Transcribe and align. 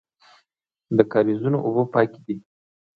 د 0.97 0.99
کاریزونو 1.11 1.57
اوبه 1.65 1.83
پاکې 1.93 2.19
دي 2.25 2.35